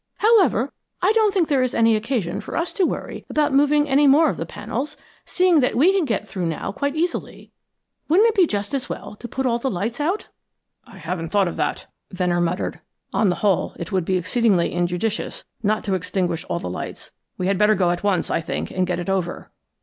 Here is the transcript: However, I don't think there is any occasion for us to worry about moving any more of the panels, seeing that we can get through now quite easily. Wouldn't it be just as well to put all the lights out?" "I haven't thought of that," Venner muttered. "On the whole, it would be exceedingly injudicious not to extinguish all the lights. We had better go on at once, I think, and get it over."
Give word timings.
However, 0.17 0.73
I 1.03 1.11
don't 1.11 1.31
think 1.31 1.47
there 1.47 1.61
is 1.61 1.75
any 1.75 1.95
occasion 1.95 2.41
for 2.41 2.57
us 2.57 2.73
to 2.73 2.85
worry 2.87 3.23
about 3.29 3.53
moving 3.53 3.87
any 3.87 4.07
more 4.07 4.31
of 4.31 4.37
the 4.37 4.47
panels, 4.47 4.97
seeing 5.25 5.59
that 5.59 5.75
we 5.75 5.93
can 5.93 6.05
get 6.05 6.27
through 6.27 6.47
now 6.47 6.71
quite 6.71 6.95
easily. 6.95 7.51
Wouldn't 8.09 8.27
it 8.27 8.33
be 8.33 8.47
just 8.47 8.73
as 8.73 8.89
well 8.89 9.15
to 9.17 9.27
put 9.27 9.45
all 9.45 9.59
the 9.59 9.69
lights 9.69 9.99
out?" 9.99 10.29
"I 10.87 10.97
haven't 10.97 11.29
thought 11.29 11.47
of 11.47 11.55
that," 11.57 11.85
Venner 12.09 12.41
muttered. 12.41 12.79
"On 13.13 13.29
the 13.29 13.45
whole, 13.45 13.75
it 13.77 13.91
would 13.91 14.05
be 14.05 14.17
exceedingly 14.17 14.71
injudicious 14.73 15.45
not 15.61 15.83
to 15.83 15.93
extinguish 15.93 16.45
all 16.45 16.57
the 16.57 16.67
lights. 16.67 17.11
We 17.37 17.45
had 17.45 17.59
better 17.59 17.75
go 17.75 17.89
on 17.89 17.93
at 17.93 18.03
once, 18.03 18.31
I 18.31 18.41
think, 18.41 18.71
and 18.71 18.87
get 18.87 18.97
it 18.99 19.07
over." 19.07 19.51